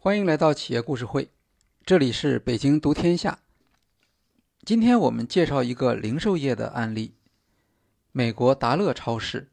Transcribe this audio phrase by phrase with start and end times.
[0.00, 1.28] 欢迎来到企业故事会，
[1.84, 3.40] 这里是北京读天下。
[4.62, 7.16] 今天我们介绍一个零售业的案例——
[8.12, 9.50] 美国达乐超市。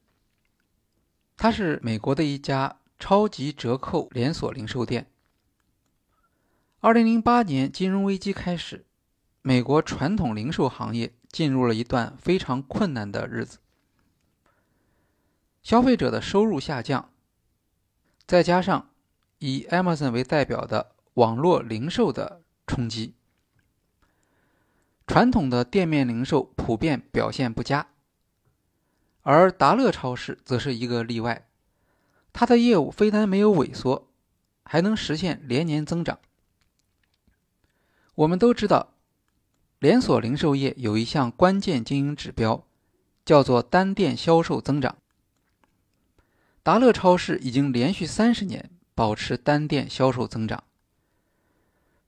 [1.35, 5.09] 它是美国的一家超级折扣连锁零售店。
[6.79, 8.85] 二零零八年金融危机开始，
[9.41, 13.57] 美国传统零售行业进入了一段非常困难的日子，
[15.63, 17.11] 消费者的收入下降，
[18.27, 18.91] 再加上
[19.39, 23.13] 以 Amazon 为代表的网络零售的冲击，
[25.05, 27.87] 传统的店面零售普遍表现不佳。
[29.21, 31.47] 而达乐超市则是一个例外，
[32.31, 34.07] 它的业务非但没有萎缩，
[34.63, 36.19] 还能实现连年增长。
[38.13, 38.93] 我们都知道，
[39.79, 42.65] 连锁零售业有一项关键经营指标，
[43.25, 44.97] 叫做单店销售增长。
[46.61, 50.63] 达乐超市已经连续三十年保持单店销售增长，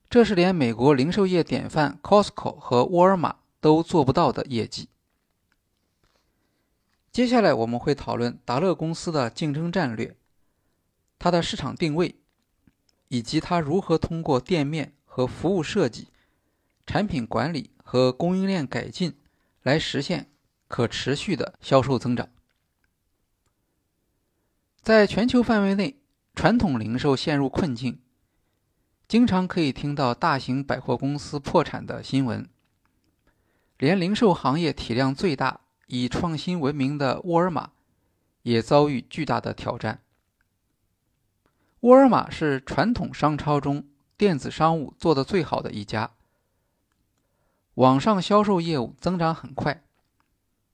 [0.10, 4.90] 这是连美国零售业典范 Costco 和沃尔玛都做不到的业绩。
[7.12, 10.16] 接下来我们会讨论达乐公司的竞争战略、
[11.20, 12.16] 它的市场定位，
[13.10, 14.94] 以及它如何通过店面。
[15.18, 16.10] 和服务设计、
[16.86, 19.18] 产品管理和供应链改进
[19.64, 20.30] 来实现
[20.68, 22.30] 可持续的销售增长。
[24.80, 26.00] 在全球范围内，
[26.38, 28.00] 传统零售陷入困境，
[29.08, 32.48] 经常可以听到大型百货公司破产的新闻。
[33.80, 37.72] 连零售行业体量最大、以创新闻名的沃尔玛，
[38.44, 40.04] 也遭遇巨大的挑战。
[41.80, 43.84] 沃尔玛是传统商超中。
[44.16, 46.12] 电子商务做的最好的一家，
[47.74, 49.84] 网上销售业务增长很快，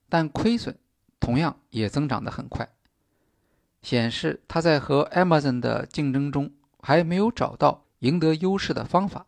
[0.10, 0.78] 但亏损
[1.22, 2.73] 同样也增长得很快，
[3.84, 9.28] 显示他在和 Amazon 的竞争中还没有找到赢得优势的方法。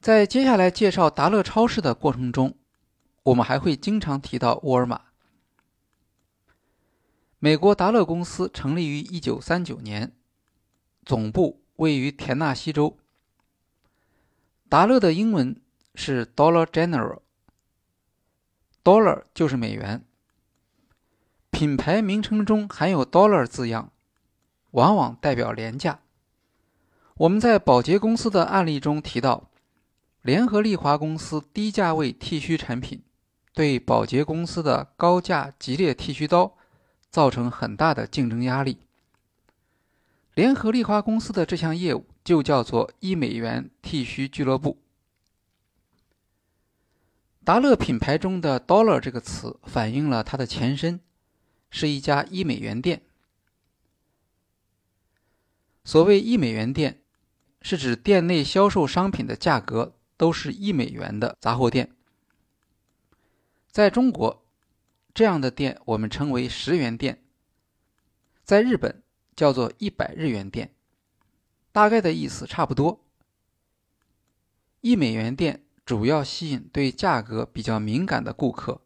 [0.00, 2.56] 在接下来介绍达乐超市的过程中，
[3.24, 5.02] 我们还会经常提到沃尔玛。
[7.38, 10.16] 美国达乐公司成立于1939年，
[11.04, 11.60] 总部。
[11.76, 12.96] 位于田纳西州。
[14.70, 15.60] 达乐的英文
[15.94, 16.64] 是 Dollar
[18.82, 20.06] General，Dollar 就是美元。
[21.58, 23.90] 品牌名称中含有 Dollar 字样，
[24.72, 26.00] 往往代表廉价。
[27.14, 29.48] 我们在宝洁公司的案例中提到，
[30.20, 33.02] 联合利华公司低价位剃须产品
[33.54, 36.58] 对宝洁公司的高价吉列剃须刀
[37.08, 38.76] 造成很大的竞争压力。
[40.34, 44.76] 联合利华公司的这项业务就叫做“一美元剃须俱乐部”。
[47.42, 51.00] 达乐品牌中的 “dollar” 这个词反映了它的前身，
[51.70, 53.02] 是一家一美元店。
[55.84, 57.02] 所谓一美元店，
[57.62, 61.94] 是指店内销售商品的价格都是一美元的杂货店。
[63.70, 64.44] 在中国，
[65.14, 67.24] 这样的店我们称为十元店。
[68.44, 69.02] 在日本。
[69.36, 70.74] 叫做一百日元店，
[71.70, 73.04] 大概的意思差不多。
[74.80, 78.80] 一美元店主要吸引对价格比较敏感的顾客，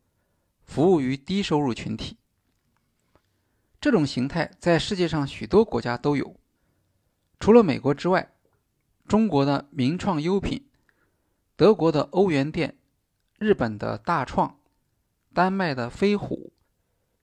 [0.64, 2.16] 服务于低收入群体。
[3.80, 6.36] 这种形态在世界上许多国家都有，
[7.38, 8.30] 除了美国之外，
[9.08, 10.68] 中国的名创优品、
[11.56, 12.76] 德国的欧元店、
[13.38, 14.60] 日本的大创、
[15.32, 16.52] 丹麦的飞虎、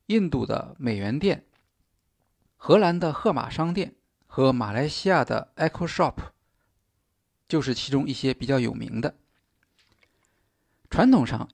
[0.08, 1.46] 印度的美元店。
[2.56, 3.94] 荷兰的赫马商店
[4.26, 6.16] 和马来西亚的 Echo Shop
[7.48, 9.14] 就是其中一些比较有名的。
[10.90, 11.48] 传统上，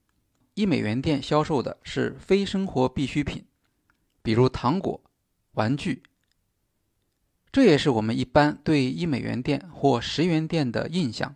[0.53, 3.45] 一美元店销售的是非生活必需品，
[4.23, 5.03] 比如糖果、
[5.51, 6.01] 玩具。
[7.51, 11.35] 这也是我们一般对一美元店或十元店的印象。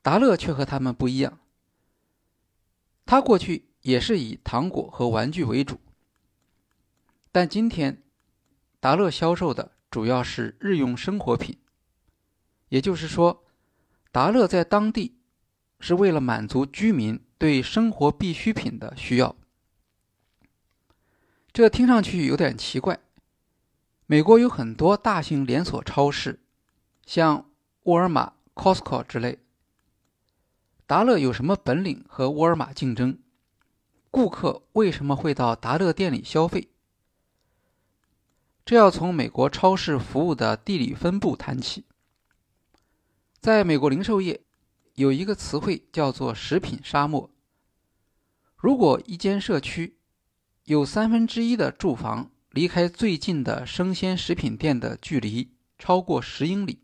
[0.00, 1.40] 达乐却和他们不一样，
[3.04, 5.78] 他过去也是以糖果和玩具为主。
[7.30, 8.02] 但今天，
[8.80, 11.58] 达乐销售的主要是日用生活品，
[12.68, 13.44] 也就是说，
[14.10, 15.18] 达乐在当地
[15.78, 19.36] 是为了满足居民对生活必需品的需要。
[21.52, 22.98] 这听上去有点奇怪。
[24.06, 26.40] 美国有很多大型连锁超市，
[27.04, 27.50] 像
[27.82, 29.38] 沃尔玛、Costco 之类。
[30.86, 33.18] 达乐有什么本领和沃尔玛竞争？
[34.10, 36.70] 顾客为什么会到达乐店里消费？
[38.64, 41.84] 这要从美国超市服务的地理分布谈起。
[43.40, 44.40] 在美国零售业，
[44.94, 47.28] 有一个词汇叫做“食品沙漠”。
[48.56, 49.98] 如果一间社区
[50.64, 56.78] 有三分之一的住房离开最近的生鲜食品店的距离超过十英里，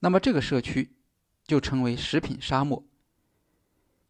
[0.00, 0.94] 那么这个社区
[1.46, 2.84] 就称为食品沙漠，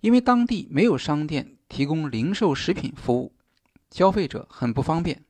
[0.01, 3.37] 因为当地没有商店提供零售食品服务，
[3.93, 5.25] 消费者很不方便。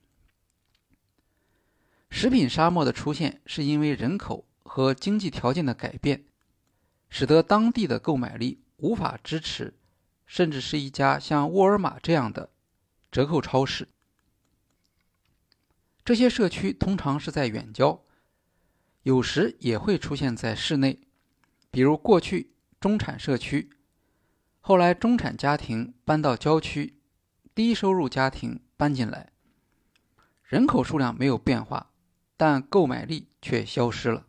[2.09, 6.25] 食品沙漠的出现是因为人口和经济条件的改变，
[7.11, 9.75] 使得当地的购买力无法支持，
[10.25, 12.49] 甚至是一家像沃尔玛这样的
[13.15, 13.87] 折扣超市。
[16.05, 18.03] 这些社区通常是在远郊，
[19.05, 20.99] 有时也会出现在市内，
[21.71, 22.51] 比如过去
[22.81, 23.71] 中产社区，
[24.61, 26.99] 后来中产家庭搬到郊区，
[27.55, 29.31] 低收入家庭搬进来，
[30.43, 31.93] 人口数量没有变化，
[32.37, 34.27] 但购买力却消失了。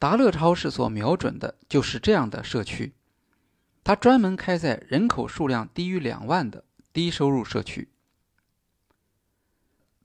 [0.00, 2.94] 达乐超市所瞄准的就是这样的社区，
[3.84, 7.88] 它专门开在人口数量低于两万的低收入社区。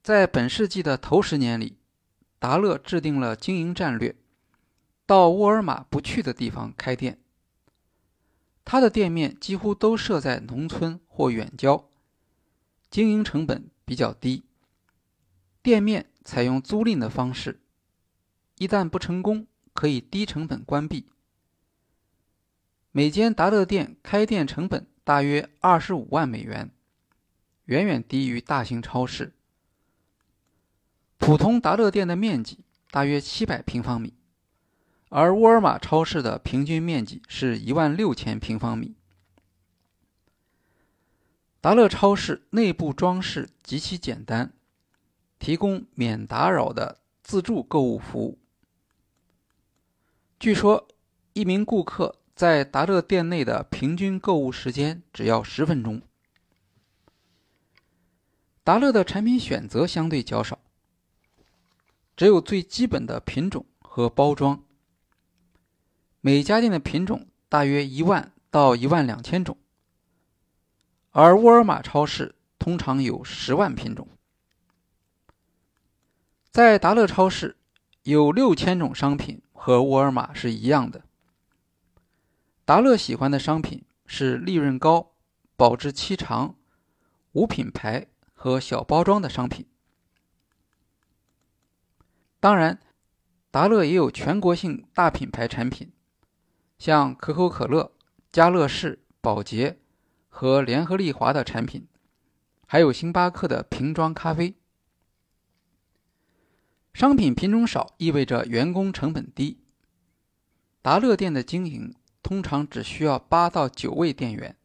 [0.04, 1.78] 在本世纪的头十年里，
[2.38, 4.16] 达乐制定了经营战略，
[5.06, 7.20] 到沃尔玛不去的地方开店。
[8.64, 11.90] 他的店面几乎都设在农村或远郊，
[12.90, 14.44] 经营成本比较低。
[15.64, 17.62] 店面采用租赁的方式，
[18.58, 21.08] 一旦不成功，可以低成本关闭。
[22.92, 26.72] 每间达乐店开店成本大约二十五万美元，
[27.66, 29.34] 远远低于大型超市。
[31.18, 32.60] 普通达乐店的面积
[32.92, 34.14] 大约七百平方米，
[35.10, 38.96] 而沃尔玛超市的平均面积是一万六千平方米。
[41.60, 44.54] 达乐超市内部装饰极其简单，
[45.40, 48.38] 提供免打扰的自助购物服务。
[50.38, 50.88] 据说，
[51.34, 56.04] 一名顾客在达乐店内的平均购物时间只要十分钟。
[58.66, 60.58] 达乐的产品选择相对较少。
[62.18, 64.64] 只有最基本的品种和包装。
[66.20, 69.56] 每家店的品种大约一万到一万两千种，
[71.12, 74.08] 而沃尔玛超市通常有十万品种。
[76.50, 77.58] 在达乐超市，
[78.02, 81.04] 有六千种商品和沃尔玛是一样的。
[82.66, 85.12] 达乐喜欢的商品是利润高、
[85.56, 86.56] 保质期长、
[87.34, 89.66] 无品牌和小包装的商品。
[92.40, 92.80] 当然，
[93.50, 95.92] 达乐也有全国性大品牌产品，
[96.78, 97.92] 像可口可乐、
[98.32, 99.80] 家乐士、宝洁
[100.30, 101.88] 和联合利华的产品，
[102.68, 104.56] 还有星巴克的瓶装咖啡。
[106.94, 109.60] 商品品种少意味着员工成本低。
[110.82, 114.56] 达乐店的经营通常只需要八到九位店员，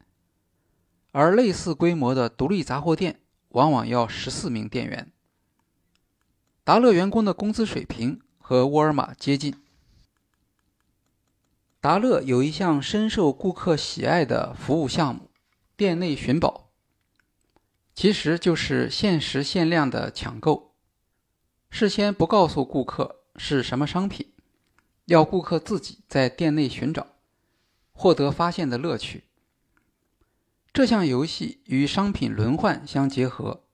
[1.12, 3.19] 而类似规模的独立杂货店
[3.50, 5.12] 往往要十四名店员。
[6.64, 9.54] 达乐员工的工资水平和沃尔玛接近。
[11.80, 15.30] 达乐有一项深受顾客喜爱的服务项目——
[15.76, 16.68] 店内寻宝，
[17.94, 20.74] 其实就是限时限量的抢购。
[21.70, 24.34] 事先不告诉顾客是什么商品，
[25.06, 27.06] 要顾客自己在店内寻找，
[27.92, 29.24] 获得发现的乐趣。
[30.72, 33.64] 这项游戏与商品轮换相结合，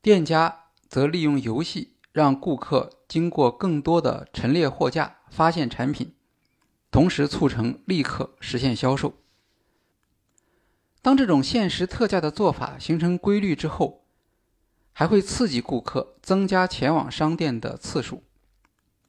[0.00, 1.92] 店家则利用游戏。
[2.14, 6.14] 让顾客经过更多的陈列货架发现产品，
[6.92, 9.14] 同时促成立刻实现销售。
[11.02, 14.04] 当这种限时特价的做法形成规律之后，
[14.92, 18.22] 还会刺激顾客增加前往商店的次数，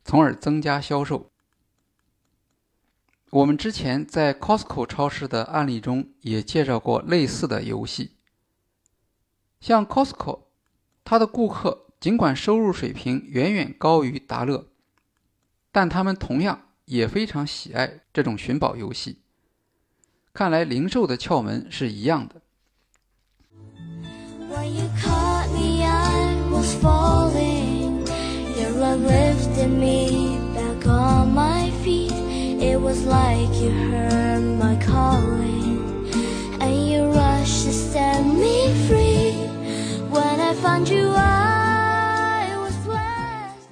[0.03, 1.29] 从而增加销售。
[3.31, 8.17] 我们之前在 Costco 超市的案例中也介绍过类似的游戏。
[9.59, 10.41] 像 Costco，
[11.03, 11.81] 它的顾客。
[11.97, 14.67] 尽管收入水平远远高于达乐，
[15.71, 19.21] 但他们同样也非常喜爱这种寻宝游戏。
[20.31, 22.41] 看来零售的窍门是一样的。
[32.65, 36.09] It was like you heard my calling
[36.59, 39.33] and you rushed to set me free.
[40.09, 43.69] When i found you i was blessed.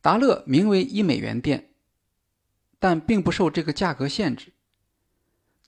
[0.00, 1.70] 达乐名为一美元店
[2.78, 4.52] 但并不受这个价格限制。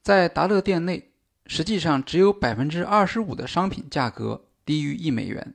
[0.00, 1.12] 在达乐店内
[1.46, 5.54] 实际上只有百分之二十五的商品价格低于一美元。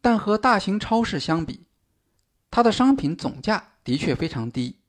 [0.00, 1.66] 但和大型超市相比
[2.50, 4.80] 它的商品总价的确非常低。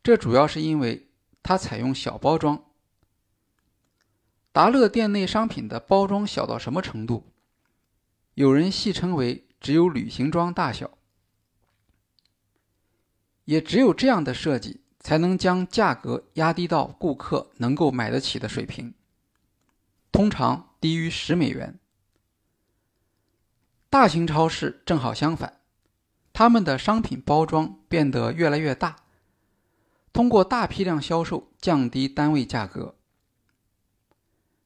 [0.00, 1.08] 这主要是因为
[1.42, 2.64] 它采用小包装。
[4.52, 7.32] 达乐店内商品的包装小到什么程度？
[8.34, 10.96] 有人戏称为只有旅行装大小。
[13.46, 18.94] 也只有这样的设计，才能将价格压低到顾客能够买得起的水平，
[20.12, 21.80] 通常低于十美元。
[23.90, 25.55] 大型超市正好相反，
[26.38, 28.96] 他们的商品包装变得越来越大，
[30.12, 32.94] 通过大批量销售降低单位价格。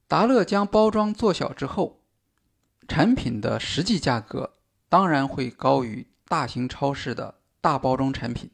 [0.09, 2.03] 达乐将包装做小之后，
[2.89, 4.57] 产品的实际价格
[4.89, 8.50] 当然会高于大型超市的大包装产品。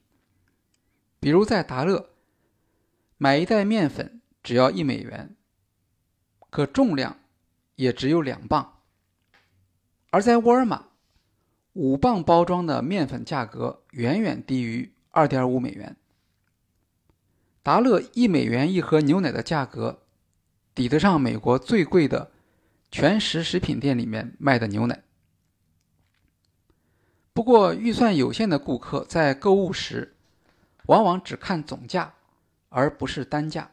[1.18, 2.10] 比如在达乐，
[3.16, 5.34] 买一袋面粉只要一美元，
[6.50, 7.16] 可重量
[7.76, 8.82] 也只有两磅；
[10.10, 10.85] 而在沃尔玛，
[11.76, 15.94] 五磅包装的面粉价格远远低于二点五美元。
[17.62, 20.00] 达乐一美元一盒牛奶的价格，
[20.74, 22.32] 抵得上美国最贵的
[22.90, 25.02] 全食食品店里面卖的牛奶。
[27.34, 30.16] 不过，预算有限的顾客在购物时，
[30.86, 32.14] 往往只看总价，
[32.70, 33.72] 而不是单价。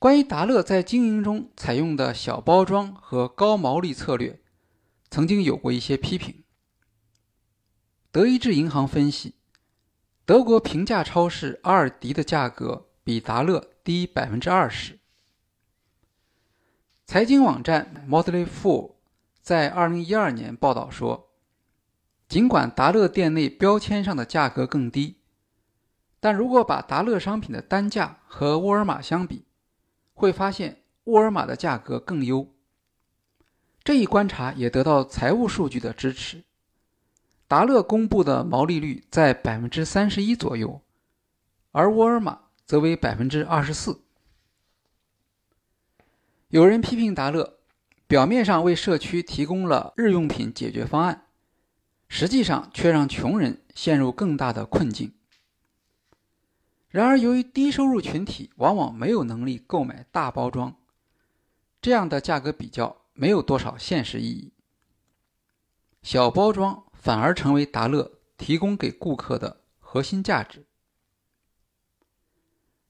[0.00, 4.40] 关于达乐在经营中采用的小包装和高毛利策略，
[5.14, 6.42] 曾经有过一些批评。
[8.10, 9.36] 德意志银行分析，
[10.24, 14.98] 德国平价超市阿尔迪的价格比达乐低百分之二十。
[17.06, 18.96] 财经网站 Motley Fool
[19.40, 21.30] 在二零一二年报道说。
[22.26, 25.20] 尽管达乐店内标签上的价格更低，
[26.18, 29.46] 但如果把达乐商品的单价和沃尔玛相比，
[30.12, 32.53] 会发现沃尔玛的价格更优。
[33.84, 36.42] 这一观察也得到财务数据的支持。
[37.46, 40.80] 达乐公布的毛利率在百分之三十一左右，
[41.70, 44.00] 而沃尔玛则为百分之二十四。
[46.48, 47.58] 有人批评达乐，
[48.06, 51.26] 表面上为社区提供了日用品解决方案。
[52.08, 55.12] 实际上却让穷人陷入更大的困境。
[56.88, 60.76] 然而，由于低收入群体往往没有能力购买大包装，
[61.82, 64.52] 这样的价格比较没有多少现实意义。
[66.02, 70.66] 小包装反而成为达乐提供给顾客的核心价值。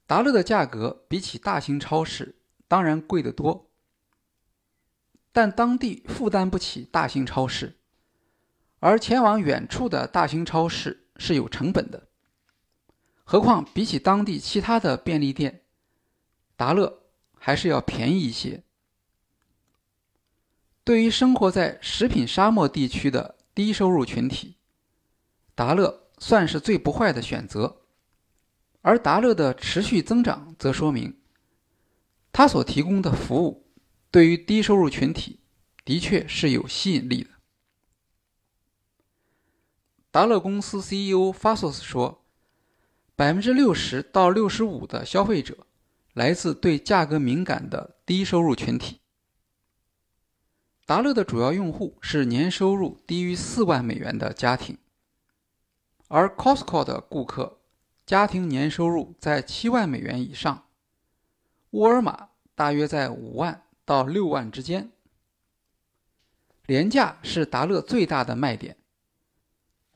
[0.07, 3.71] 达乐的价格比起大型超市当然贵得多，
[5.33, 7.79] 但当地负担不起大型超市。
[8.81, 12.09] 而前往远处的大型超市是有成本的，
[13.25, 15.63] 何况比起当地其他的便利店，
[16.57, 17.03] 达乐
[17.39, 18.63] 还是要便宜一些。
[20.85, 24.57] 对于生活在食品沙漠地区的低收入群体，
[25.55, 27.81] 达乐算是最不坏的选择。
[28.83, 31.17] 而达乐的持续增长则说明，
[32.31, 33.67] 他所提供的服务
[34.11, 35.41] 对于低收入群体
[35.87, 37.31] 的确是有吸引力的。
[40.11, 42.27] 达乐公司 CEO Fassos 说
[43.17, 45.67] ：“百分之六十到六十五的消费者
[46.13, 49.01] 来自对价格敏感的低收入群体。
[50.87, 54.77] 达乐的主要用户是年收入低于四万美元的家庭，
[56.09, 57.61] 而 Costco 的顾客
[58.05, 60.67] 家庭年收入在七万美元以上，
[61.71, 64.93] 沃尔玛大约在五万到六万之间。
[66.67, 68.77] 廉价是达乐最大的卖点。”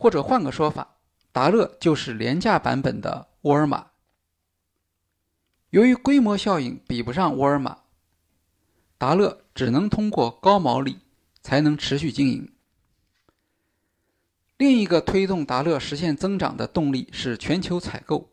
[0.00, 0.96] 或者换个说法，
[1.32, 3.90] 达乐就是廉价版本的沃尔玛。
[5.70, 7.82] 由于规模效应比不上沃尔玛，
[8.98, 10.98] 达乐只能通过高毛利
[11.40, 12.52] 才能持续经营。
[14.56, 18.32] 另一个推动达乐实现增长的动力是全球采购，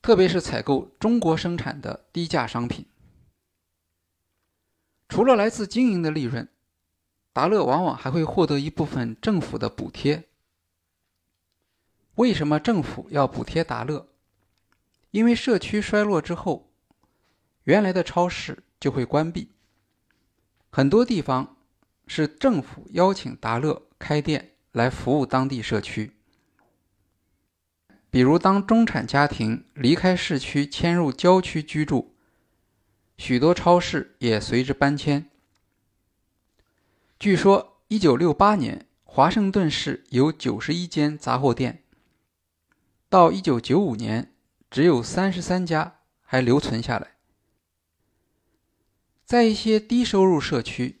[0.00, 2.86] 特别是采购中国生产的低价商品。
[5.08, 6.48] 除了来自经营的利润，
[7.32, 10.28] 达乐往往还会获得一部分政府的补贴。
[12.14, 14.06] 为什么政府要补贴达乐？
[15.10, 16.70] 因为社区衰落之后，
[17.64, 19.51] 原来的超市就会关闭。
[20.74, 21.58] 很多地方
[22.06, 26.16] 是政府邀请达乐开店来服务当地社区。
[28.08, 32.14] 比如，当中产家庭离开市区迁入郊区居住，
[33.18, 35.28] 许多超市也随之搬迁。
[37.18, 41.82] 据说，一九六八年，华盛顿市有九十一间杂货店。
[43.10, 44.34] 到一九九五年，
[44.70, 47.16] 只有三十三家还留存下来。
[49.32, 51.00] 在一些低收入社区，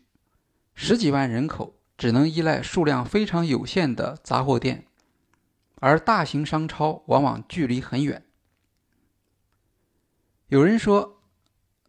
[0.74, 4.86] 十几万人口只能依赖数量非常有限的杂货店，
[5.80, 8.24] 而大型商超往往距离很远。
[10.48, 11.20] 有人说，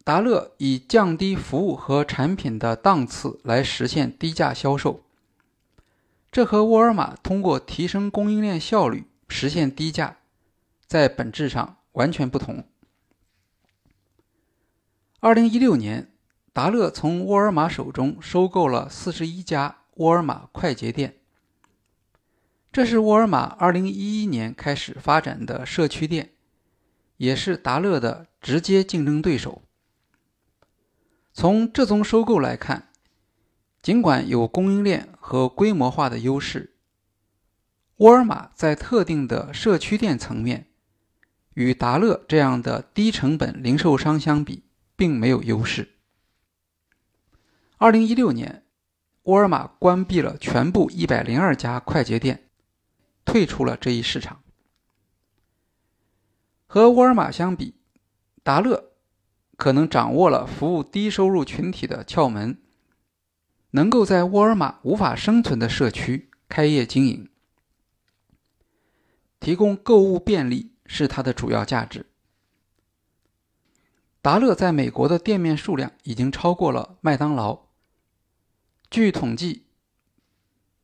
[0.04, 5.02] 达乐以降低服务和产品的档次来实现低价销售，
[6.30, 10.18] 这和沃尔玛通过提升供应链效率实现低价，
[10.86, 12.68] 在本质上完全不同。
[15.20, 16.10] 二零一六年，
[16.54, 21.16] 达乐从沃尔玛手中收购了四十一家沃尔玛快捷店，
[22.70, 26.30] 这是沃尔玛二零一一年开始发展的社区店，
[27.16, 29.62] 也是达乐的直接竞争对手。
[31.32, 32.90] 从这宗收购来看，
[33.82, 36.76] 尽管有供应链和规模化的优势，
[37.96, 40.68] 沃尔玛在特定的社区店层面，
[41.54, 44.62] 与达乐这样的低成本零售商相比，
[44.94, 45.93] 并没有优势。
[47.84, 48.64] 二零一六年，
[49.24, 52.48] 沃尔玛关闭了全部一百零二家快捷店，
[53.26, 54.42] 退出了这一市场。
[56.66, 57.74] 和沃尔玛相比，
[58.42, 58.92] 达乐。
[59.58, 62.58] 可能掌握了服务低收入群体的窍门，
[63.72, 67.28] 能够在沃尔玛无法生存的社区开业经营，
[69.38, 72.06] 提供购物便利是它的主要价值。
[74.22, 77.63] 达乐在美国的店面数量已经超过了麦当劳。
[78.94, 79.64] 据统计，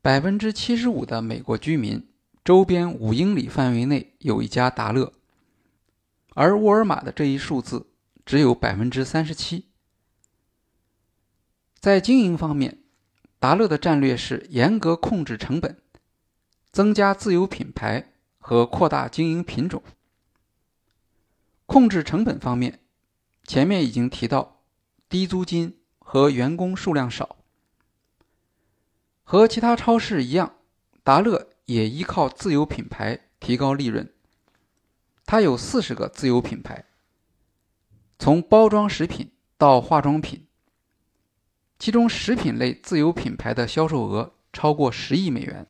[0.02, 2.09] 百分之七十五的美国居民
[2.45, 5.12] 周边五英里范围内有一家达乐，
[6.35, 7.87] 而沃尔玛的这一数字。
[8.26, 9.67] 只有百分之三十七。
[11.79, 12.83] 在经营方面，
[13.38, 15.81] 达乐的战略是严格控制成本，
[16.73, 19.81] 增加自有品牌和扩大经营品种。
[21.67, 22.81] 控制成本方面，
[23.45, 24.62] 前面已经提到，
[25.09, 27.37] 低租金和员工数量少。
[29.30, 30.56] 和其他超市一样，
[31.04, 34.12] 达乐也依靠自有品牌提高利润。
[35.25, 36.87] 它有四十个自有品牌。
[38.18, 40.49] 从包装食品到化妆品，
[41.78, 45.69] 其中食品类自有品牌的销售额超过十亿美元。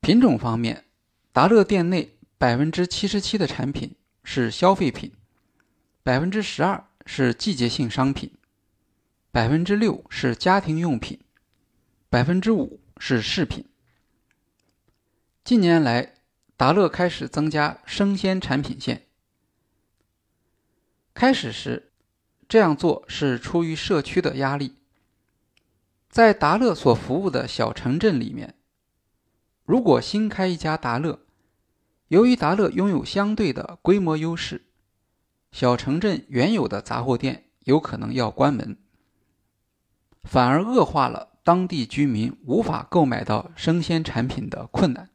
[0.00, 0.84] 品种方面，
[1.32, 5.10] 达乐店内百分之七十七的产品是消费品，
[6.02, 8.30] 百分之十二是季节性商品，
[9.34, 11.18] 百分之六是家庭用品，
[12.08, 13.64] 百分之五是饰品。
[15.42, 16.14] 近年来，
[16.56, 19.08] 达乐开始增加生鲜产品线。
[21.14, 21.90] 开始时，
[22.48, 24.76] 这样做是出于社区的压力。
[26.08, 28.54] 在达乐所服务的小城镇里面，
[29.64, 31.26] 如果新开一家达乐，
[32.06, 34.66] 由于达乐拥有相对的规模优势，
[35.50, 38.78] 小城镇原有的杂货店有可能要关门，
[40.24, 45.10] 反而恶化了当地居民无法购买到生鲜产品的困难。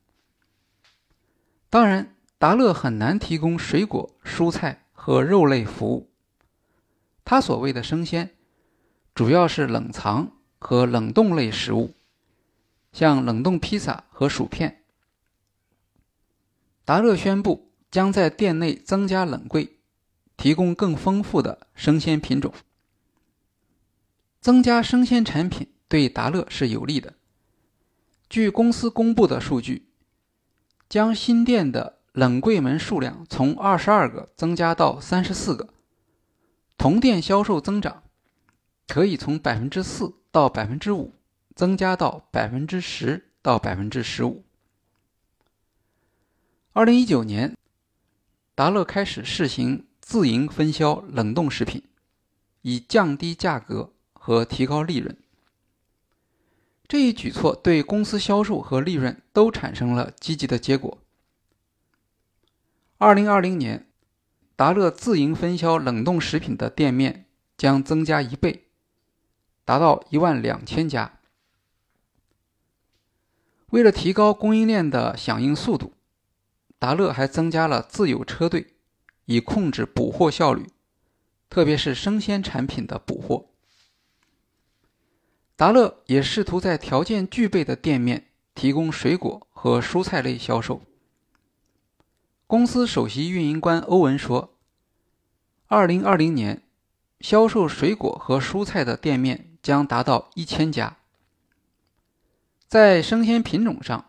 [1.69, 4.85] 当然，达乐很难提供水果、蔬菜。
[5.01, 6.11] 和肉类服务，
[7.23, 8.31] 他所谓的生鲜，
[9.15, 11.95] 主要是冷藏和冷冻类食物，
[12.91, 14.83] 像冷冻披萨和薯片。
[16.83, 19.79] 达乐宣布将在店内增加冷柜，
[20.35, 22.53] 提供更丰富的生鲜品种。
[24.41, 27.15] 增加生鲜产品对达乐是有利的。
[28.29, 29.89] 据公司公布的数据，
[30.87, 31.99] 将新店的。
[32.13, 35.69] 冷柜门数量从二十二个增加到三十四个，
[36.75, 38.03] 同店销售增长
[38.87, 41.13] 可以从百分之四到百分之五，
[41.55, 44.43] 增加到百分之十到百分之十五。
[46.73, 47.55] 二零一九年，
[48.55, 51.83] 达乐开始试行自营分销冷冻食品，
[52.63, 53.93] 以降低价格
[54.29, 55.17] 和提高利润。
[56.87, 60.99] 这一举措对公司销售和利润都产生了积极的结果。
[62.99, 63.87] 二零二零年，
[64.55, 67.25] 达乐自营分销冷冻食品的店面
[67.57, 68.67] 将增加一倍，
[69.65, 71.17] 达到一万两千家。
[73.71, 75.93] 为了提高供应链的响应速度，
[76.77, 78.75] 达乐还增加了自有车队，
[79.25, 80.67] 以控制补货效率，
[81.49, 83.48] 特别是生鲜产品的补货。
[85.59, 90.81] 达乐也试图在条件具备的店面提供水果和蔬菜类销售。
[92.47, 94.55] 公司首席运营官欧文说
[95.67, 96.63] ：“二零二零年，
[97.19, 100.95] 销售水果和蔬菜的店面将达到一千家。
[102.69, 104.05] 在生鲜品种上，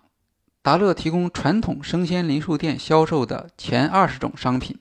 [0.62, 4.76] 达乐提供传统生鲜零售店销售的前二十种商品；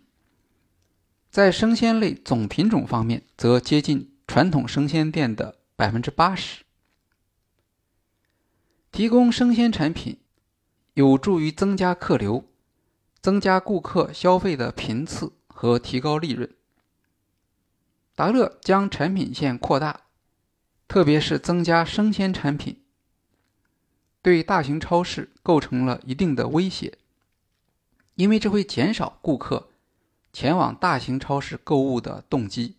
[1.32, 6.65] 在生鲜类总品种方面，则接近传统生鲜店的百分之八十。
[8.92, 10.20] 提供生鲜产品，
[10.96, 12.44] 有助于增加客流。”
[13.22, 16.54] 增加顾客消费的频次和提高利润。
[18.13, 20.02] 达乐将产品线扩大，
[20.89, 22.82] 特别是增加生鲜产品，
[24.22, 26.98] 对大型超市构成了一定的威胁，
[28.15, 29.70] 因为这会减少顾客
[30.34, 32.76] 前往大型超市购物的动机。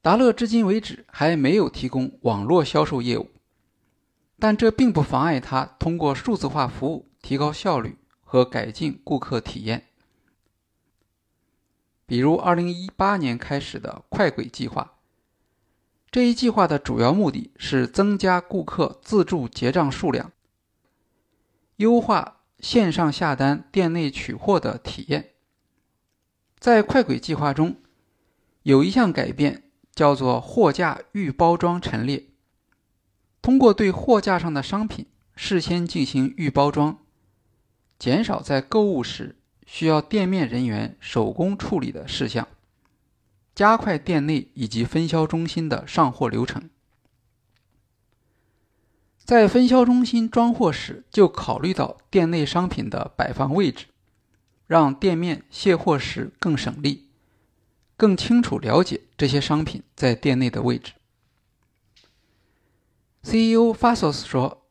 [0.00, 3.28] 达乐至今为止还没有提供网络销售业务，
[4.38, 7.97] 但这并不妨碍他通过数字化服务提高效率。
[8.28, 9.86] 和改进顾客体验。
[12.04, 14.98] 比如，2018年开始的快轨计划，
[16.10, 20.30] 这一计划的主要目的是增加顾客自助结账数量，
[21.76, 25.30] 优化线上下单、店内取货的体验。
[26.58, 27.76] 在快轨计划中，
[28.64, 29.64] 有一项改变。
[29.98, 32.28] 叫做货架预包装陈列。
[33.42, 37.04] 通过对货架上的商品事先进行预包装，
[37.98, 42.46] 减少在购物时需要店面人员手工处理的事项，
[43.54, 46.70] 加快店内以及分销中心的上货流程。
[49.18, 53.86] 在分销中心装货时，就考虑到店内商品的摆放位置，
[54.66, 57.08] 让店面卸货时更省力。
[57.96, 60.92] 更清楚了解这些商品在店内的位置。
[63.22, 64.67] CEO Fasos 说：“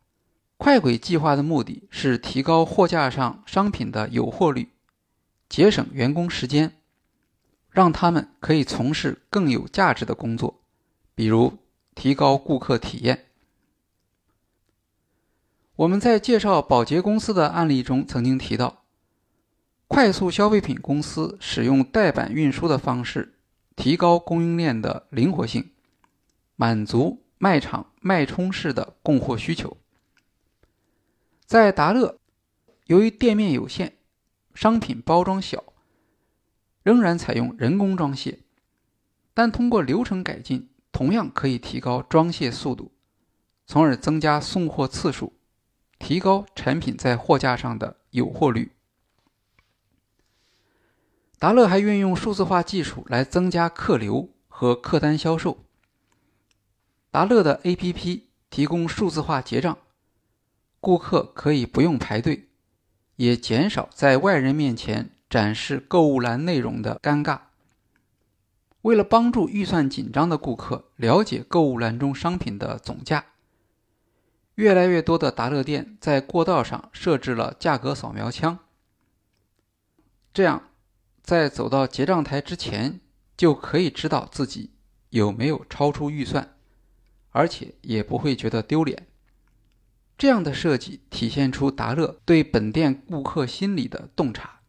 [0.57, 4.69] 快轨计划的目的是提高货架上商品的有货率，
[5.47, 6.73] 节省员工时间，
[7.69, 10.61] 让他们可以从事更有价值的工作，
[11.13, 11.57] 比如
[11.93, 13.25] 提高顾客体验。”
[15.77, 18.83] 我们在介绍宝洁公司的案例中曾经提到。
[19.89, 23.35] 快速消费品公司使用代板运输的方式，
[23.75, 25.71] 提高供应链的灵活性，
[26.57, 29.77] 满足卖场脉冲式的供货需求。
[31.47, 32.19] 在达乐，
[32.87, 33.93] 由于店面有限，
[34.53, 35.63] 商品包装小，
[36.83, 38.39] 仍然采用人工装卸，
[39.33, 42.91] 但通过流程改进，同样可以提高装卸速度，
[43.65, 45.39] 从而增加送货次数，
[45.97, 48.73] 提高产品在货架上的有货率。
[51.39, 55.63] 达乐还运用数字化技术来增加客流和客单销售。
[57.09, 59.77] 达乐的 APP 提供数字化结账，
[60.87, 62.47] 顾客可以不用排队，
[63.17, 67.41] 也减少在外人面前展示购物篮内容的尴尬。
[68.83, 73.25] 为了帮助预算紧张的顾客了解购物篮中商品的总价，
[74.55, 78.59] 越来越多的达乐店在过道上设置了价格扫描枪，
[80.33, 80.69] 这样。
[81.21, 83.01] 在走到结账台之前，
[83.35, 84.71] 就可以知道自己
[85.09, 86.55] 有没有超出预算，
[87.31, 89.05] 而且也不会觉得丢脸。
[90.17, 94.61] 这样的设计体现出达乐对本店顾客心理的洞察。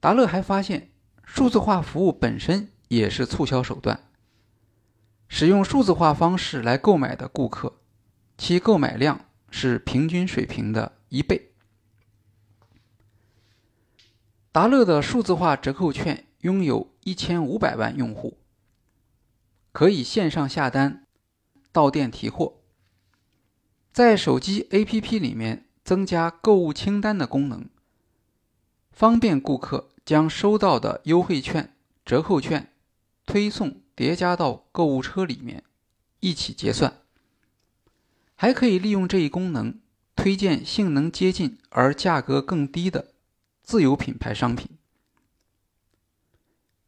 [0.00, 0.90] 达乐还发现，
[1.24, 4.08] 数字化服务本身也是促销手段。
[5.28, 7.80] 使用数字化方式来购买的顾客，
[8.38, 11.52] 其购买量是平均水平的一倍。
[14.52, 18.38] 达乐的数字化折扣券拥有一千五百万用户，
[19.72, 21.06] 可以线上下单、
[21.70, 22.60] 到店提货。
[23.96, 27.64] 在手机 APP 里面增加购物清单的功能，
[28.90, 32.74] 方便顾客将收到的优惠券、折扣券
[33.24, 35.64] 推送叠加到购物车里面
[36.20, 36.98] 一起结算。
[38.34, 39.80] 还可以利用这一功能
[40.14, 43.14] 推荐性能接近而价格更低的。
[43.62, 44.68] 自有品牌商品，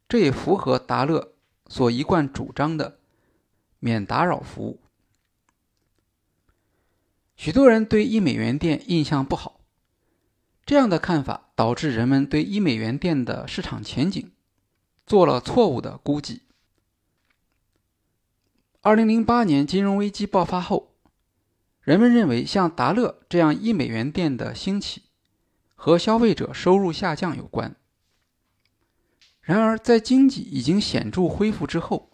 [0.06, 1.32] 这也符合达乐
[1.68, 2.98] 所一贯主张的
[3.78, 4.78] 免打扰服务。
[7.38, 9.60] 许多人对一美元店印象不好，
[10.66, 14.32] 这样的看法导致人们对一美元店的市场前景
[15.06, 16.42] 做了错误的估计。
[18.80, 20.96] 二零零八年金融危机爆发后，
[21.80, 25.04] 人们认为像达乐这样一美元店的兴起。
[25.80, 27.76] 和消费者收入下降有关。
[29.40, 32.10] 然而，在经济已经显著恢复之后，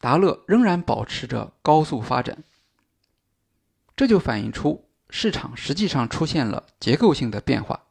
[0.00, 2.44] 达乐仍然保持着高速发展。
[3.96, 7.86] 这就反映出市场实际上出现了结构性的变化。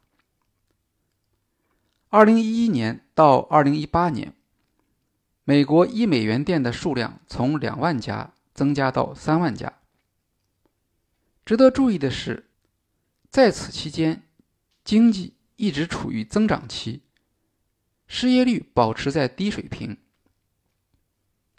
[2.08, 4.32] 二零一一年到二零一八年，
[5.42, 9.80] 美国一美元店的数量从两万家增加到三万家。
[11.44, 12.48] 值得注意的是，
[13.28, 14.22] 在此期间，
[14.84, 17.02] 经济一直处于增长期，
[18.06, 19.98] 失业率保持在低水平，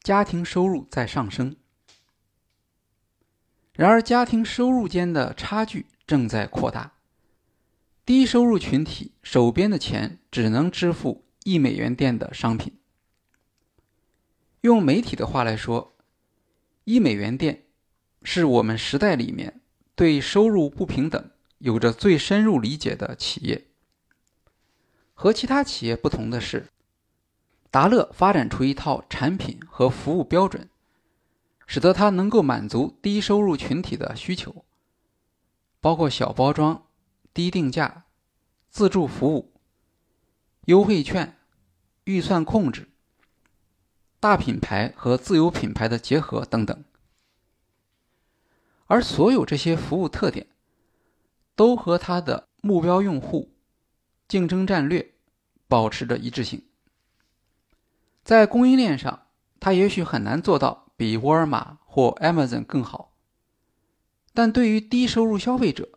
[0.01, 1.57] 家庭收入在上升。
[3.77, 6.91] 然而，家庭收入间的差距正在扩大，
[8.05, 12.77] 低收入群体手边的钱只能支付一美元店的商品。
[14.61, 15.95] 用媒体的话来说，
[16.83, 17.63] 一美元店
[18.23, 19.61] 是我们时代里面。
[19.95, 23.65] 对收入不平等有着最深入理解的企业，
[25.15, 26.67] 和其他企业不同的是，
[27.71, 30.69] 达乐发展出一套产品和服务标准，
[31.67, 34.65] 使得它能够满足低收入群体的需求，
[35.79, 36.87] 包括小包装、
[37.33, 38.05] 低定价、
[38.69, 39.53] 自助服务、
[40.65, 41.37] 优惠券、
[42.05, 42.89] 预算控制、
[44.19, 46.83] 大品牌和自有品牌的结合等等。
[48.85, 50.47] 而所有这些服务特点，
[51.55, 53.51] 都和它的目标用户、
[54.29, 55.13] 竞争战略
[55.67, 56.63] 保持着一致性。
[58.23, 59.27] 在供应链上，
[59.59, 63.13] 它也许很难做到比沃尔玛或 Amazon 更好，
[64.33, 65.87] 但对于低收入消费者，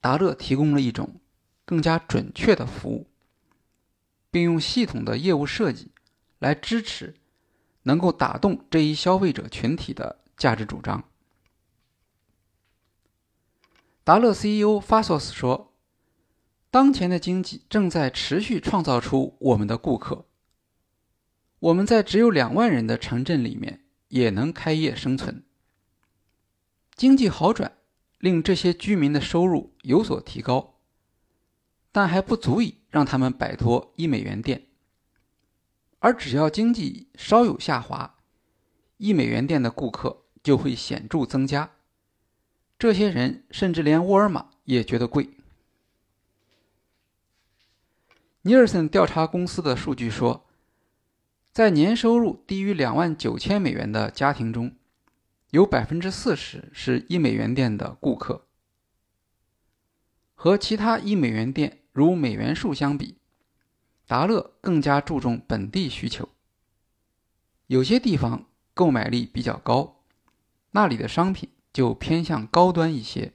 [0.00, 1.20] 达乐提供了一种
[1.66, 3.06] 更加准确的服务，
[4.30, 5.92] 并用系统的业务设计
[6.38, 7.14] 来支持
[7.82, 11.04] 能够打动这一消费者群体的价值主张。
[14.02, 15.74] 达乐 CEO Fasos 说
[16.72, 20.24] ：“当前的经济正在持续创造出我们的顾客。
[21.58, 25.44] 我们在只有两万人的城镇里面也能开业生存。
[26.94, 27.78] 经济好转
[28.18, 30.74] 令这些居民的收入有所提高，
[31.92, 34.66] 但还不足以让他们摆脱一美元店。
[36.00, 38.16] 而只要经济稍有下滑，
[38.96, 41.70] 一美元店的顾客就会显著增加。”
[42.78, 45.30] 这些人甚至连沃尔玛也觉得贵。
[48.42, 50.47] 尼尔森调查公司的数据说，
[51.58, 54.76] 在年收入低于两万九千美元的家庭中，
[55.50, 58.46] 有百分之四十是一美元店的顾客。
[60.36, 63.18] 和其他一美元店如美元树相比，
[64.06, 66.28] 达乐更加注重本地需求。
[67.66, 70.04] 有些地方购买力比较高，
[70.70, 71.50] 那里的商品。
[71.72, 73.34] 就偏向高端一些。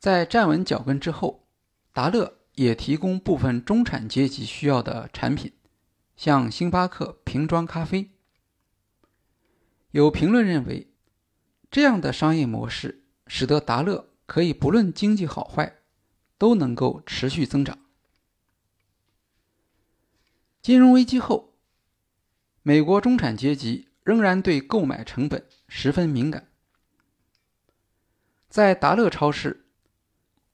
[0.00, 1.46] 在站稳脚跟之后，
[1.92, 5.52] 达乐也提供部分中产阶级需要的产品，
[6.16, 8.10] 像星巴克瓶装咖啡。
[9.90, 10.92] 有评论认为，
[11.70, 15.78] 这样的商业模式使得达乐可以不论经济好坏，
[16.38, 17.78] 都能够持续增长。
[20.62, 21.54] 金融危机后，
[22.62, 25.46] 美国中产阶级仍然对购买成本。
[25.66, 26.52] 十分敏感。
[28.48, 29.66] 在达乐超市，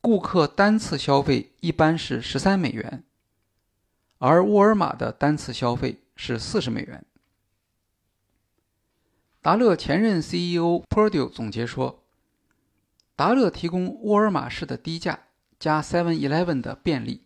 [0.00, 3.04] 顾客单次消费一般是十三美元，
[4.20, 7.02] 而沃尔玛的单次消费是四十美元。
[9.40, 12.04] 达乐前任 CEO Purdue 总结说
[13.16, 15.20] ：“达乐提供沃尔玛式的低价
[15.58, 17.22] 加 Seven Eleven 的便利，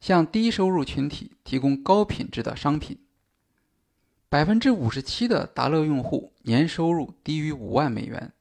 [0.00, 2.98] 向低收入群体提供高品质的商品。”
[4.30, 8.32] 百分之五十七的达乐用户年收入低于五万美元，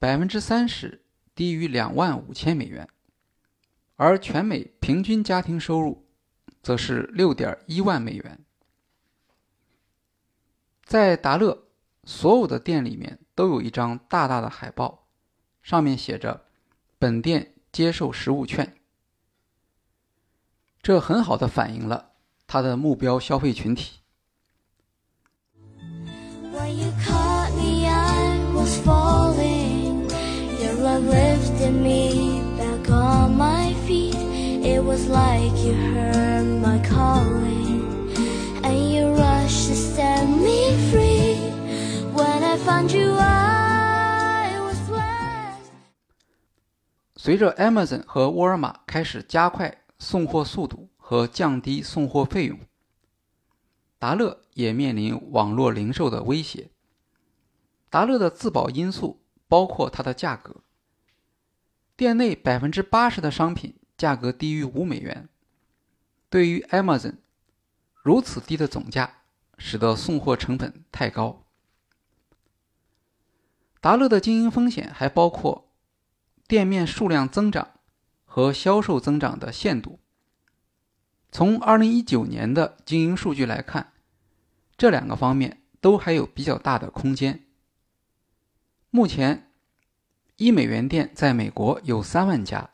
[0.00, 2.88] 百分之三十低于两万五千美元，
[3.94, 6.03] 而全美平均家庭收入
[6.64, 8.44] 则是六点一万美元。
[10.82, 11.68] 在达乐，
[12.04, 15.06] 所有的店里面都有一张大大的海报，
[15.62, 16.46] 上面写着
[16.98, 18.76] “本店接受实物券”，
[20.82, 22.12] 这很好的反映了
[22.46, 24.00] 它的目标消费群体。
[34.64, 38.08] It was like you heard my calling
[38.64, 41.34] and you rushed to set me free.
[42.14, 45.70] When i found you i was lost
[47.16, 52.58] 随着 amazon 和沃尔玛开始加快送货速度和降低送货费用
[53.98, 56.70] 达乐也面临网络零售的威胁。
[57.90, 60.56] 达乐的自保因素包括它的价格。
[61.96, 65.28] 店内百分之八十的商品价格低于五美元。
[66.28, 67.16] 对于 Amazon，
[68.02, 69.22] 如此低的总价
[69.56, 71.46] 使得送货成本太高。
[73.80, 75.70] 达乐的经营风险还包括
[76.48, 77.72] 店面数量增长
[78.24, 80.00] 和销售增长的限度。
[81.30, 83.92] 从二零一九年的经营数据来看，
[84.76, 87.44] 这两个方面都还有比较大的空间。
[88.90, 89.50] 目前，
[90.36, 92.70] 一美元店在美国有三万家，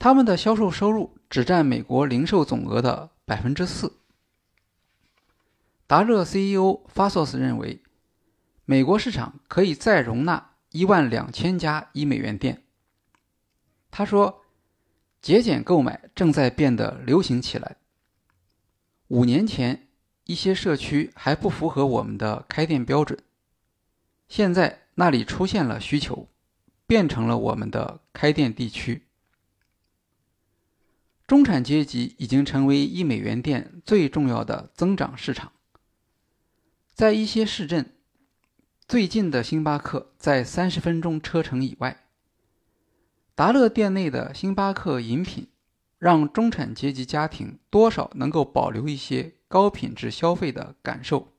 [0.00, 3.98] 他们的销售收入只占美国零售总额的百分之四。
[5.86, 7.82] 达乐 CEO Fasos 认为，
[8.64, 12.62] 美国市场可以再容纳一万两千家一美元店。
[13.90, 14.46] 他说
[15.20, 17.76] ：“节俭购买正在变得流行起来。
[19.08, 19.88] 五年前，
[20.24, 23.18] 一些社区还不符合我们的开店标准，
[24.28, 26.26] 现在那里出现了需求，
[26.86, 29.08] 变成了我们的开店地区。
[31.30, 35.52] 中产阶级已经成为一美元店最重要的增长市场。”
[36.92, 37.94] 在一些市镇，
[38.88, 42.04] 最近的星巴克在三十分钟车程以外。
[43.36, 45.46] 达乐店内的星巴克饮品，
[46.00, 51.32] 让中产阶级家庭多少能够保留一些高品质消费的感受。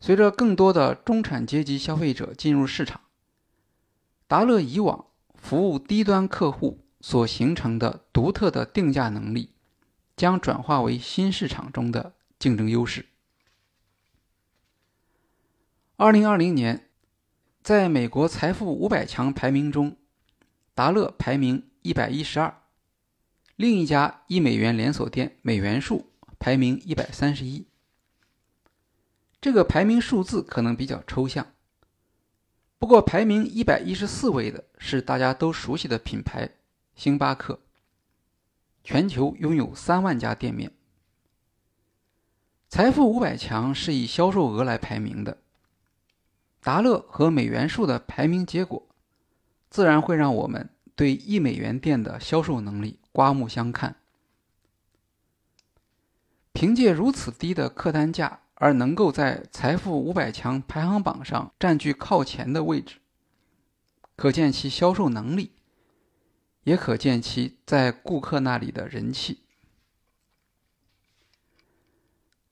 [0.00, 3.02] 随着更多的中产阶级消费者进入市场，
[4.26, 9.50] 达乐以往服务低端客户所形成的独特的定价能力，
[10.16, 13.04] 将转化为新市场中的竞争优势。
[15.96, 16.88] 二零二零年，
[17.62, 19.98] 在美国财富五百强排名中，
[20.74, 22.62] 达乐排名一百一十二，
[23.54, 27.66] 另一家一美元连锁店美元树排名一百三十一。
[29.42, 31.48] 这个排名数字可能比较抽象，
[32.78, 36.48] 不过排名一百一十四位的是大家都熟悉的品牌
[36.96, 37.60] 星巴克，
[38.82, 40.72] 全球拥有三万家店面。
[42.68, 45.38] 财富五百强是以销售额来排名的。
[46.60, 48.86] 达乐和美元数的排名结果，
[49.68, 53.96] 自然会让我们对一美元店的销售能力刮目相看。
[56.52, 63.00] 凭借如此低的客单价而能够在财富五百强排行榜上占据靠前的位置，
[64.14, 65.52] 可见其销售能力，
[66.64, 69.40] 也可见其在顾客那里的人气。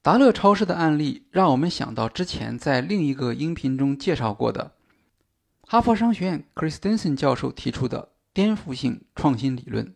[0.01, 4.73] 达乐超市的案例让我们想到之前在另一个音频中介绍过的
[5.61, 9.95] 哈佛商学院 Christensen 教授提出的颠覆性创新理论。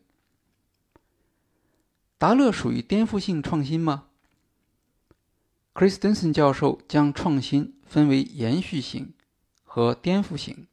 [2.18, 4.06] 达乐属于颠覆性创新吗
[5.74, 9.12] ？Christensen 教授将创新分为延续型
[9.64, 10.66] 和颠覆型。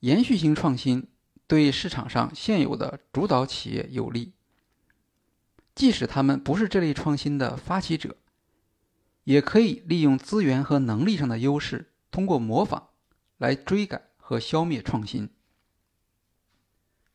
[0.00, 1.08] 延续型创新
[1.48, 4.32] 对市场上现有的主导企业有利。
[5.74, 8.16] 即使他们不是这类创新的发起者，
[9.24, 12.90] 也可以利用资源和能力上的优势，通过模仿
[13.38, 15.30] 来追赶和消灭创新。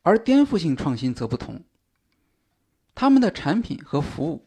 [0.02, 1.63] 而颠覆性创新则不同，
[2.96, 4.46] 他们的产品和服务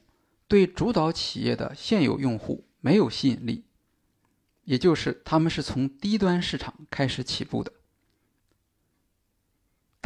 [0.48, 3.64] 对主导企业的现有用户没有吸引力，
[4.64, 7.72] 也就是他们是从低端市场开始起步的。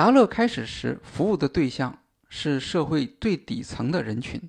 [0.01, 1.99] 达乐开始时服务的对象。
[2.31, 4.49] 是社会最底层的人群，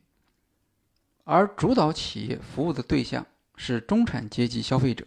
[1.26, 5.06] 而主导企业服务的对象是中产阶级消费者。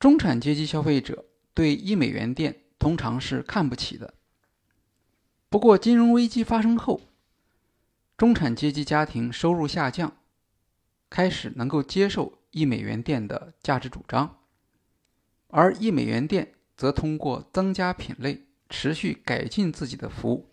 [0.00, 4.14] 中产阶级消费者对一美元店通常是看不起的。
[5.48, 7.02] 不过，金融危机发生后，
[8.16, 10.16] 中产阶级家庭收入下降，
[11.08, 14.40] 开始能够接受一美元店的价值主张，
[15.48, 20.50] 而一美元店则通过增加品类，持续改进自己的服务。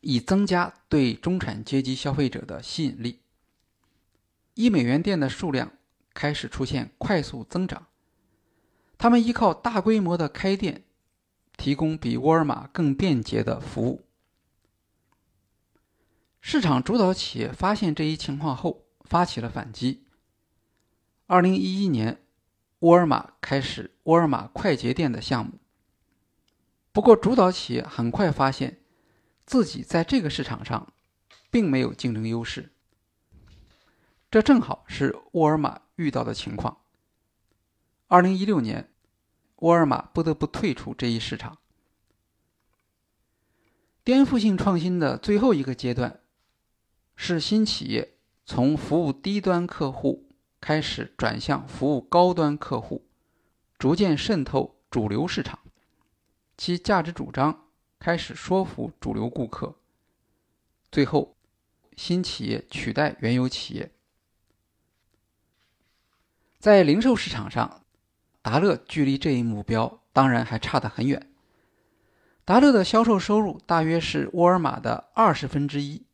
[0.00, 3.20] 以增加对中产阶级消费者的吸引力，
[4.52, 5.72] 一美元店的数量
[6.12, 7.86] 开始出现快速增长。
[8.98, 10.84] 他们依靠大规模的开店，
[11.56, 14.04] 提供比沃尔玛更便捷的服务。
[16.40, 20.04] 市场主导企业发现这一情况后，发起了反击。
[21.26, 22.23] 二零一一年，
[22.84, 25.52] 沃尔玛开始沃尔玛快捷店的项目。
[26.92, 28.80] 不过，主导企业很快发现。
[29.46, 30.94] 自己在这个市场上
[31.50, 32.72] 并没有竞争优势，
[34.30, 36.78] 这正好是沃尔玛遇到的情况。
[38.06, 38.90] 二零一六年，
[39.56, 41.58] 沃尔玛不得不退出这一市场。
[44.02, 46.20] 颠覆性创新的最后一个阶段，
[47.14, 50.23] 是新企业从服务低端客户
[50.64, 53.04] 开始转向服务高端客户，
[53.78, 55.58] 逐渐渗透主流市场，
[56.56, 57.66] 其价值主张。
[57.98, 59.76] 开始说服主流顾客，
[60.90, 61.36] 最后，
[61.98, 63.92] 新企业取代原有企业。
[66.58, 67.82] 在零售市场上，
[68.40, 71.30] 达乐距离这一目标当然还差得很远。
[72.46, 76.06] 达乐的销售收入大约是沃尔玛的二十分之一。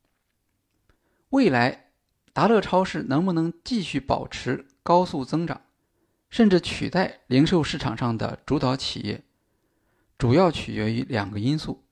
[1.29, 1.90] 未来，
[2.33, 5.63] 达乐超市能不能继续保持高速增长，
[6.29, 9.25] 甚至取代零售市场上的主导企业，
[10.17, 11.85] 主要取决于两个因素。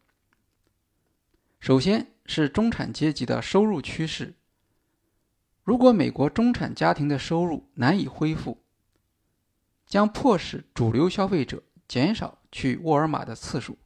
[1.59, 4.35] 首先是中产阶级的收入趋势。
[5.65, 8.63] 如果美国中产家庭的收入难以恢复，
[9.87, 13.77] 将迫使主流消费者减少去沃尔玛的次数，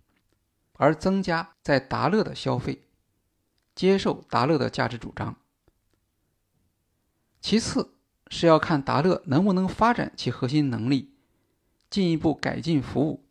[0.75, 2.85] 而增加在达乐的消费，
[3.75, 5.37] 接受达乐的价值主张。
[7.43, 7.93] 其次
[8.29, 11.13] 是要看达乐能不能发展其核心能力，
[11.91, 13.27] 进一步改进服务，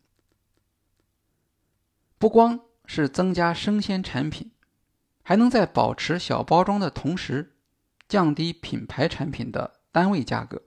[2.20, 2.59] 不光。
[2.93, 4.51] 是增加生鲜产品，
[5.22, 7.55] 还能在保持小包装的同时，
[8.09, 10.64] 降低品牌产品的单位价格。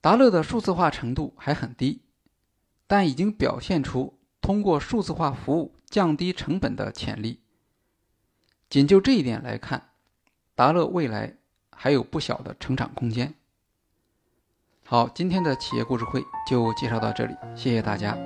[0.00, 2.00] 达乐的数字化程度还很低，
[2.86, 7.42] 但已经表现出通过数字化服务降低成本的潜力。
[8.70, 9.90] 仅就这一点来看，
[10.54, 11.34] 达乐未来
[11.70, 13.34] 还有不小的成长空间。
[14.86, 18.16] 好，今天的企业故事会就介绍到这里，谢谢大家。